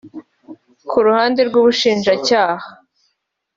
Ku 0.89 0.97
ruhande 1.05 1.39
rw'Ubushinjacyaha 1.49 2.65